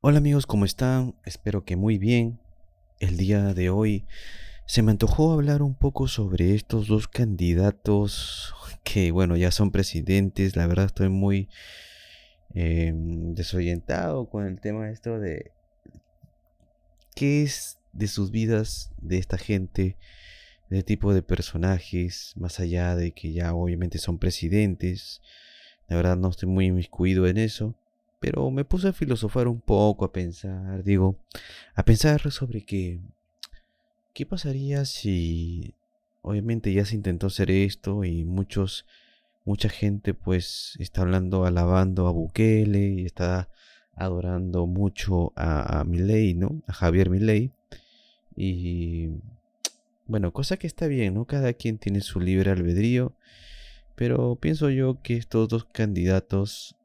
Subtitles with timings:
[0.00, 1.16] Hola amigos, ¿cómo están?
[1.24, 2.38] Espero que muy bien.
[3.00, 4.06] El día de hoy
[4.64, 10.54] se me antojó hablar un poco sobre estos dos candidatos que, bueno, ya son presidentes.
[10.54, 11.48] La verdad estoy muy
[12.54, 15.50] eh, desorientado con el tema de esto de
[17.16, 19.96] qué es de sus vidas de esta gente,
[20.70, 25.22] de tipo de personajes, más allá de que ya obviamente son presidentes.
[25.88, 27.74] La verdad no estoy muy inmiscuido en eso,
[28.20, 31.16] pero me puse a filosofar un poco, a pensar, digo,
[31.74, 33.00] a pensar sobre que,
[34.14, 35.74] ¿qué pasaría si
[36.22, 38.86] obviamente ya se intentó hacer esto y muchos,
[39.44, 43.48] mucha gente pues está hablando, alabando a Bukele y está
[43.94, 46.62] adorando mucho a, a Milei, ¿no?
[46.66, 47.52] A Javier Milei.
[48.36, 49.08] Y
[50.06, 51.24] bueno, cosa que está bien, ¿no?
[51.24, 53.14] Cada quien tiene su libre albedrío.
[53.96, 56.76] Pero pienso yo que estos dos candidatos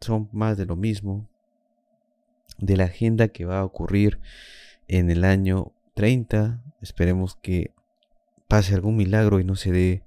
[0.00, 1.28] son más de lo mismo.
[2.58, 4.20] De la agenda que va a ocurrir
[4.88, 6.62] en el año 30.
[6.80, 7.74] Esperemos que
[8.48, 10.02] pase algún milagro y no se dé,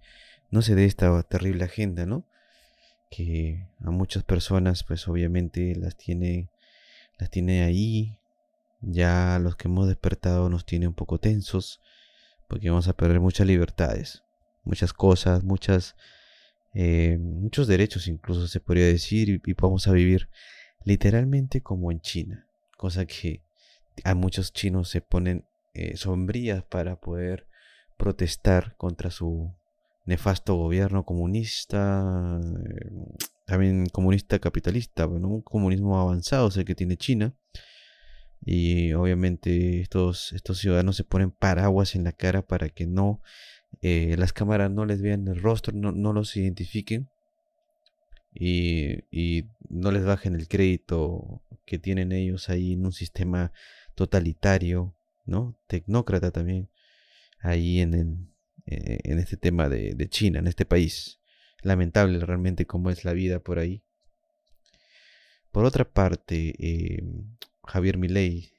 [0.50, 2.26] no se dé esta terrible agenda, ¿no?
[3.10, 6.50] que a muchas personas pues obviamente las tiene
[7.18, 8.18] las tiene ahí
[8.82, 11.82] ya los que hemos despertado nos tiene un poco tensos
[12.48, 14.24] porque vamos a perder muchas libertades
[14.64, 15.96] muchas cosas muchas
[16.74, 20.30] eh, muchos derechos incluso se podría decir y, vamos a vivir
[20.84, 23.44] literalmente como en China cosa que
[24.04, 27.48] a muchos chinos se ponen eh, sombrías para poder
[27.98, 29.54] protestar contra su
[30.06, 32.92] nefasto gobierno comunista, eh,
[33.46, 37.36] también comunista capitalista, bueno, un comunismo avanzado es el que tiene China.
[38.42, 43.22] Y obviamente estos, estos ciudadanos se ponen paraguas en la cara para que no
[43.82, 47.10] eh, las cámaras no les vean el rostro, no, no los identifiquen
[48.34, 53.52] y, y, no les bajen el crédito que tienen ellos ahí en un sistema
[53.96, 55.60] totalitario, ¿no?
[55.68, 56.70] Tecnócrata también,
[57.40, 58.30] ahí en el,
[58.66, 61.20] eh, en este tema de, China, en este país.
[61.62, 63.84] Lamentable realmente cómo es la vida por ahí.
[65.52, 67.04] Por otra parte, eh,
[67.64, 68.54] Javier Milei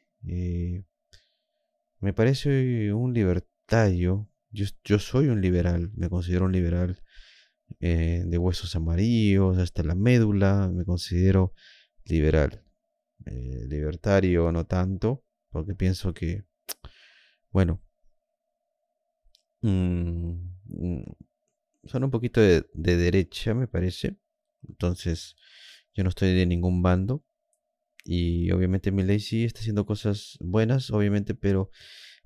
[2.00, 4.29] me parece un libertario.
[4.50, 7.02] Yo, yo, soy un liberal, me considero un liberal
[7.78, 11.54] de huesos amarillos hasta la médula, me considero
[12.04, 12.64] liberal.
[13.26, 16.44] libertario no tanto, porque pienso que,
[17.50, 17.80] bueno,
[19.62, 20.52] Mm,
[21.84, 24.16] son un poquito de, derecha, me parece.
[24.68, 25.36] Entonces,
[25.94, 27.24] yo no estoy de ningún bando.
[28.04, 31.70] Y obviamente mi ley sí está haciendo cosas buenas, obviamente, pero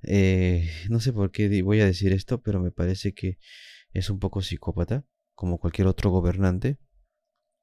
[0.06, 3.38] eh, no sé por qué voy a decir esto, pero me parece que
[3.92, 5.04] es un poco psicópata,
[5.34, 6.78] como cualquier otro gobernante.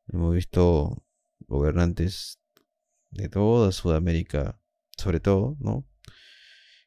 [0.07, 1.05] Hemos visto
[1.47, 2.39] gobernantes
[3.11, 4.61] de toda Sudamérica,
[4.97, 5.87] sobre todo, ¿no?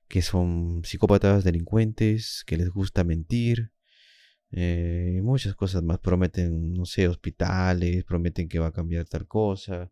[0.09, 3.73] que son psicópatas, delincuentes, que les gusta mentir,
[4.57, 5.99] eh, muchas cosas más.
[5.99, 9.91] Prometen, no sé, hospitales, prometen que va a cambiar tal cosa.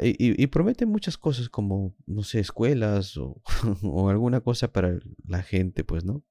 [0.00, 3.42] y, prometen muchas cosas como, no sé, escuelas o,
[3.82, 6.22] o, alguna cosa para la gente, pues, ¿no?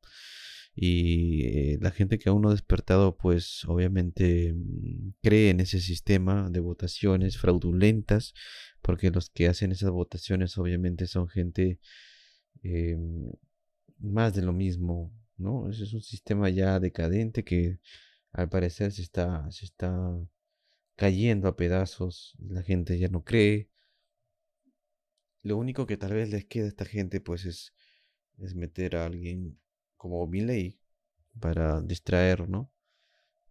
[0.75, 5.79] Y eh, la gente que aún no ha despertado, pues obviamente mm, cree en ese
[5.81, 8.33] sistema de votaciones fraudulentas,
[8.81, 11.79] porque los que hacen esas votaciones obviamente son gente
[12.63, 13.31] Em,
[13.99, 15.11] más de lo mismo,
[15.43, 15.69] ¿no?
[15.69, 17.79] Ese es un sistema ya decadente que
[18.31, 19.93] al parecer se está, se está
[20.95, 23.69] cayendo a pedazos, la gente ya no cree.
[25.43, 27.73] Lo único que tal vez les queda a esta gente pues es,
[28.37, 29.59] es meter a alguien
[29.97, 30.79] como Milley
[31.39, 32.71] para distraer, ¿no?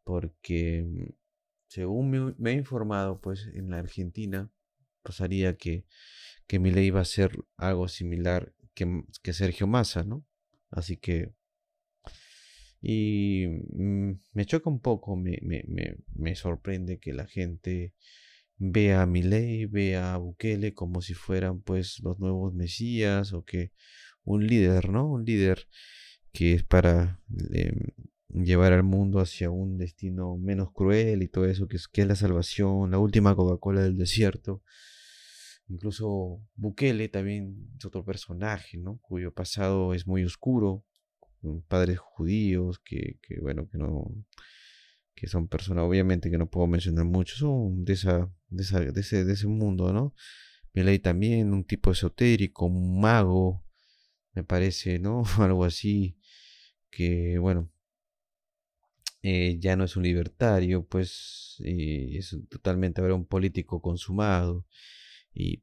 [0.04, 1.14] Porque
[1.66, 4.50] según me, he informado, pues en la Argentina
[5.02, 5.86] pasaría que,
[6.46, 10.24] que Milley va a hacer algo similar que, Sergio Massa, ¿no?
[10.70, 11.34] Así que...
[12.82, 15.64] Y mm, me choca un poco, me, me,
[16.14, 17.94] me, sorprende que la gente
[18.58, 23.72] vea a Milei, vea a Bukele como si fueran pues los nuevos mesías o que
[24.24, 25.08] un líder, ¿no?
[25.08, 25.68] Un líder
[26.32, 27.20] que es para
[27.52, 27.78] em,
[28.28, 32.08] llevar al mundo hacia un destino menos cruel y todo eso, que es, que es
[32.08, 34.62] la salvación, la última Coca-Cola del desierto.
[35.68, 38.98] Incluso Bukele también es otro personaje, ¿no?
[38.98, 40.84] Cuyo pasado es muy oscuro,
[41.68, 44.12] padres judíos que, que bueno, que no,
[45.14, 49.32] que son personas, obviamente que no puedo mencionar mucho, son de, esa, de, ese, de
[49.32, 50.14] ese mundo, ¿no?
[50.74, 53.64] Milei también, un tipo esotérico, un mago,
[54.34, 55.22] me parece, ¿no?
[55.38, 56.18] Algo así,
[56.90, 57.70] que bueno,
[59.22, 64.66] eh, ya no es un libertario, pues eh, es totalmente ahora un político consumado
[65.34, 65.62] y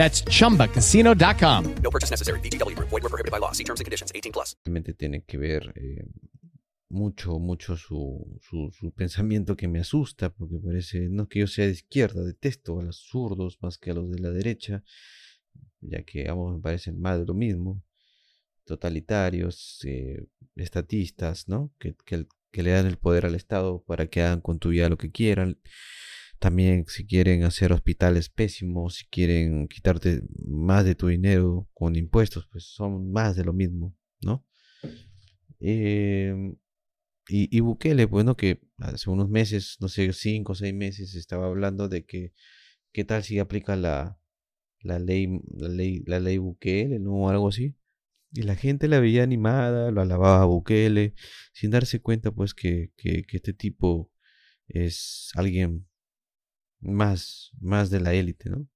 [0.00, 1.74] That's chumbacasino.com.
[1.82, 2.40] No purchase necessary.
[2.40, 2.74] BGW.
[2.78, 3.52] Void were prohibited by law.
[3.52, 4.10] See terms and conditions.
[4.14, 4.56] 18 plus.
[4.64, 6.06] Realmente tiene que ver eh,
[6.88, 11.66] mucho, mucho su, su, su, pensamiento que me asusta, porque parece, no que yo sea
[11.66, 14.82] de izquierda, detesto a los zurdos más que a los de la derecha,
[15.82, 17.84] ya que ambos me parecen más de lo mismo,
[18.64, 20.24] totalitarios, eh,
[20.56, 21.74] estatistas, ¿no?
[21.78, 24.88] Que, que, que le dan el poder al Estado para que hagan con tu vida
[24.88, 25.58] lo que quieran
[26.40, 32.48] también si quieren hacer hospitales pésimos, si quieren quitarte más de tu dinero con impuestos,
[32.50, 34.46] pues son más de lo mismo, ¿no?
[35.60, 36.34] Eh,
[37.28, 41.88] y, Bukele, bueno, que hace unos meses, no sé, cinco o seis meses, estaba hablando
[41.88, 42.32] de que
[42.92, 44.18] qué tal si aplica la,
[44.80, 47.12] la ley, la ley, la ley Bukele, ¿no?
[47.14, 47.76] O algo así.
[48.32, 51.14] Y la gente la veía animada, lo alababa a Bukele,
[51.52, 54.10] sin darse cuenta, pues, que, que este tipo
[54.68, 55.89] es alguien
[56.80, 58.66] más, más de la élite, ¿no?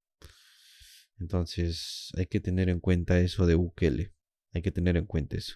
[1.19, 4.13] Entonces hay que tener en cuenta eso de Bukele.
[4.53, 5.55] Hay que tener en cuenta eso.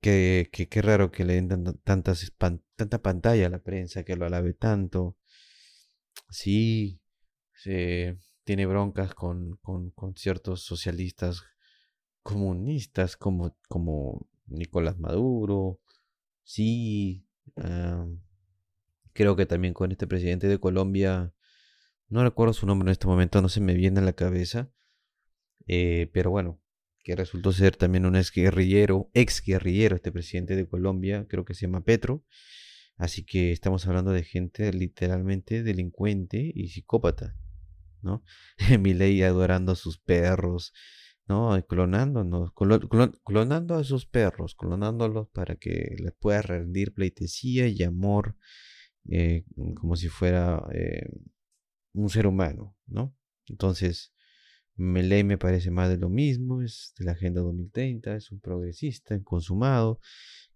[0.00, 1.48] Que, que, raro que le den
[1.84, 2.32] tantas,
[2.76, 5.16] tanta pantalla a la prensa, que lo alabe tanto.
[6.28, 7.00] Sí,
[7.54, 11.44] se tiene broncas con, con, con ciertos socialistas
[12.22, 15.80] comunistas como, como Nicolás Maduro.
[16.42, 17.26] Sí,
[19.12, 21.34] Creo que también con este presidente de Colombia,
[22.08, 24.70] no recuerdo su nombre en este momento, no se me viene a la cabeza,
[25.66, 26.60] eh, pero bueno,
[27.02, 31.54] que resultó ser también un ex guerrillero, ex guerrillero, este presidente de Colombia, creo que
[31.54, 32.24] se llama Petro.
[32.96, 37.36] Así que estamos hablando de gente literalmente delincuente y psicópata,
[38.00, 38.22] ¿no?
[38.84, 40.72] ley adorando a sus perros,
[41.26, 41.60] ¿no?
[41.66, 42.52] Clonándonos,
[43.24, 48.36] clonando a sus perros, clonándolos para que les pueda rendir pleitesía y amor
[49.08, 49.44] eh,
[49.74, 51.08] como si fuera eh,
[51.92, 53.14] un ser humano, ¿no?
[53.46, 54.12] Entonces,
[54.76, 59.20] Meley me parece más de lo mismo, es de la Agenda 2030, es un progresista,
[59.22, 60.00] consumado,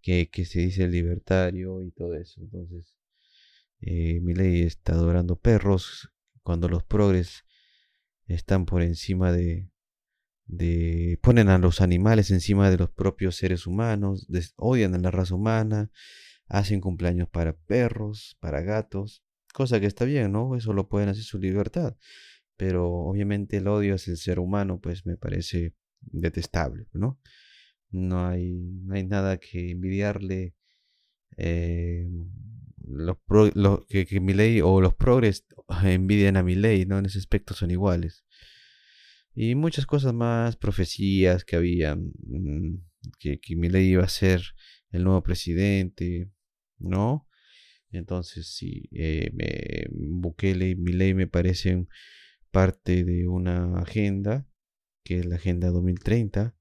[0.01, 2.41] que, que se dice libertario y todo eso.
[2.41, 2.95] Entonces,
[3.81, 6.11] eh, Milei está adorando perros
[6.43, 7.45] cuando los progres
[8.27, 9.71] están por encima de,
[10.47, 14.27] de ponen a los animales encima de los propios seres humanos,
[14.57, 15.91] odian a la raza humana,
[16.49, 20.57] hacen cumpleaños para perros, para gatos, cosa que está bien, ¿no?
[20.57, 21.97] Eso lo pueden hacer su libertad.
[22.57, 27.21] Pero obviamente el odio hacia el ser humano, pues me parece detestable, ¿no?
[27.91, 30.55] No hay, no hay nada que envidiarle.
[31.37, 32.09] Eh,
[32.87, 33.17] los,
[33.89, 35.45] que, que mi ley o los progres
[35.85, 36.99] envidian a mi ley, ¿no?
[36.99, 38.25] En ese aspecto son iguales.
[39.35, 42.81] Y muchas cosas más, profecías que había, mm,
[43.19, 44.43] que, que mi ley iba a ser
[44.91, 46.31] el nuevo presidente,
[46.79, 47.29] ¿no?
[47.91, 51.89] Entonces, sí, eh, me, Bukele y Milei me parecen
[52.51, 54.49] parte de una agenda,
[55.05, 56.57] que es la Agenda 2030,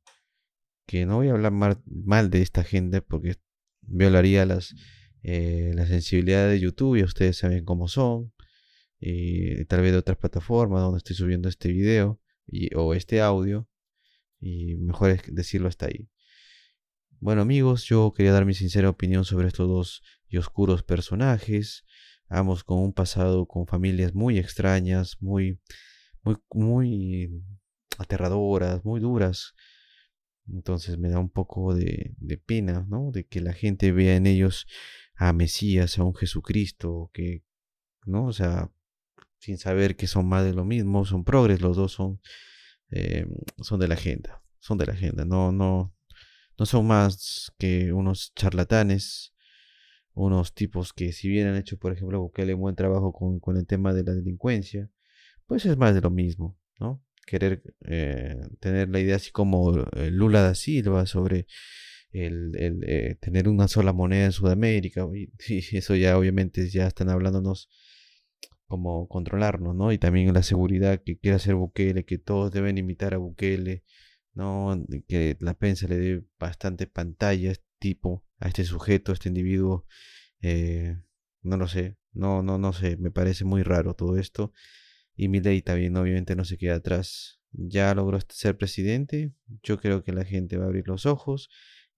[0.87, 3.35] que no voy a hablar mal, de esta agenda porque
[3.81, 4.75] violaría las,
[5.23, 8.33] eh, la sensibilidad de YouTube, y ustedes saben cómo son,
[8.99, 13.67] y tal vez de otras plataformas donde estoy subiendo este video y, o este audio,
[14.39, 16.09] y mejor es decirlo hasta ahí.
[17.25, 21.83] Bueno amigos, yo quería dar mi sincera opinión sobre estos dos y oscuros personajes,
[22.29, 25.59] ambos con un pasado con familias muy extrañas, muy,
[26.21, 27.43] muy, muy
[27.97, 29.55] aterradoras, muy duras.
[30.47, 32.15] Entonces me da un poco de,
[32.45, 33.09] pena, ¿no?
[33.11, 34.67] De que la gente vea en ellos
[35.15, 37.43] a Mesías, a un Jesucristo, que,
[38.05, 38.27] ¿no?
[38.27, 38.71] O sea,
[39.39, 42.21] sin saber que son más de lo mismo, son progres, los dos son,
[42.91, 43.25] eh,
[43.63, 45.94] son de la agenda, son de la agenda, no, no,
[46.57, 49.33] no son más que unos charlatanes,
[50.13, 53.57] unos tipos que si bien han hecho, por ejemplo, Bukele un buen trabajo con, con
[53.57, 54.89] el tema de la delincuencia,
[55.45, 57.05] pues es más de lo mismo, ¿no?
[57.25, 61.47] querer eh, tener la idea así como eh, Lula da Silva sobre
[62.11, 62.53] el,
[62.87, 65.05] eh, tener una sola moneda en Sudamérica.
[65.13, 67.69] Y, y eso ya obviamente ya están hablándonos
[68.67, 69.91] como controlarnos, ¿no?
[69.91, 73.83] Y también la seguridad que quiere hacer Bukele, que todos deben imitar a Bukele,
[74.35, 74.77] ¿no?
[75.07, 79.29] Que la prensa le dé bastante pantalla a este tipo, a este sujeto, a este
[79.29, 79.85] individuo.
[80.41, 80.97] Eh,
[81.41, 84.53] no lo sé, no, no, no sé, me parece muy raro todo esto.
[85.15, 87.39] Y Milei también obviamente no se queda atrás.
[87.51, 91.49] Ya logró ser presidente, yo creo que la gente va a abrir los ojos.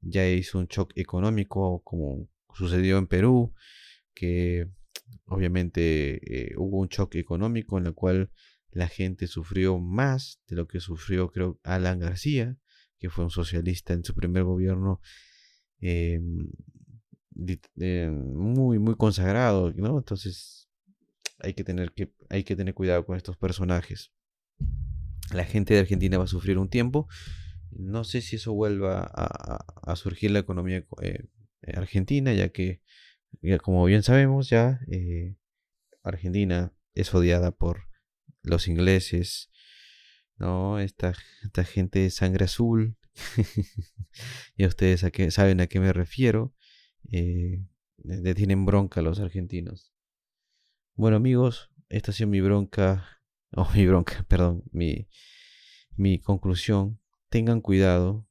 [0.02, 3.54] Ya hizo un shock económico como sucedió en Perú,
[4.14, 4.70] que
[5.26, 8.32] obviamente eh, hubo un choque económico en el cual
[8.72, 12.58] la gente sufrió más de lo que sufrió creo Alan García,
[13.00, 15.02] que fue un socialista en su primer gobierno
[15.80, 16.20] eh,
[17.80, 19.70] eh, muy muy consagrado.
[19.70, 20.70] Entonces
[21.40, 24.12] hay que tener que hay que tener cuidado con estos personajes.
[25.34, 27.08] La gente de Argentina va a sufrir un tiempo.
[27.72, 30.86] No sé si eso vuelva a, surgir la economía
[31.76, 32.82] argentina, ya que
[33.62, 35.36] como bien sabemos ya, eh,
[36.04, 37.87] Argentina es odiada por
[38.48, 39.50] los ingleses,
[40.38, 40.80] ¿no?
[40.80, 41.14] Esta,
[41.44, 42.98] esta gente de sangre azul,
[44.58, 46.54] ya ustedes saben a qué me refiero,
[47.12, 47.66] eh,
[47.98, 49.94] le tienen bronca a los argentinos.
[50.96, 55.08] Bueno amigos, esta ha sido mi bronca, o mi bronca, perdón, mi,
[55.96, 57.00] mi conclusión.
[57.30, 58.28] Tengan cuidado,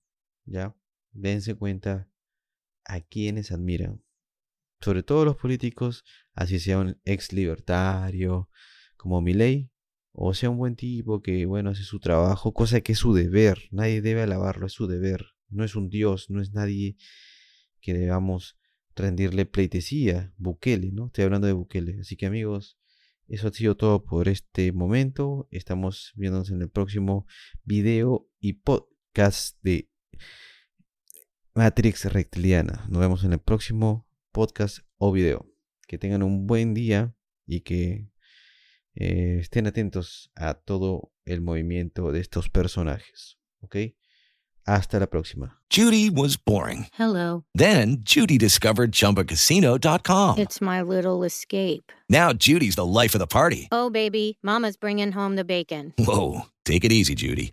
[0.47, 0.75] ¿ya?
[1.13, 2.11] Dense cuenta
[2.85, 4.03] a quienes admiran
[4.81, 6.05] sobre todo los políticos,
[6.35, 8.51] así sea un ex libertario
[8.97, 9.71] como Milei,
[10.19, 13.59] o sea un buen tipo que, bueno, hace su trabajo, cosa que es su deber,
[13.71, 16.97] nadie debe alabarlo, es su deber, no es un dios, no es nadie
[17.81, 18.59] que debamos
[18.95, 21.07] rendirle pleitesía, Bukele, ¿no?
[21.07, 22.79] Estoy hablando de Bukele, así que amigos,
[23.29, 27.27] eso ha sido todo por este momento, estamos viéndonos en el próximo
[27.65, 29.91] video y podcast de
[31.55, 35.47] Matrix Reptiliana, nos vemos en el próximo podcast o video.
[35.87, 37.15] Que tengan un buen día
[37.47, 38.11] y que
[38.97, 43.37] eh, estén atentos a todo el movimiento de estos personajes.
[43.61, 43.77] ¿Ok?
[44.65, 45.61] Hasta la próxima.
[45.71, 46.87] Judy was boring.
[46.99, 47.45] Hello.
[47.55, 50.39] Then Judy discovered chumbacasino.com.
[50.39, 51.93] It's my little escape.
[52.09, 53.69] Now Judy's the life of the party.
[53.71, 55.93] Oh, baby, Mama's bringing home the bacon.
[55.99, 56.47] Whoa.
[56.65, 57.53] Take it easy, Judy.